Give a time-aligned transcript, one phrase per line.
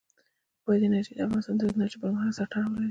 [0.65, 2.79] بادي انرژي د افغانستان د تکنالوژۍ پرمختګ سره تړاو لري.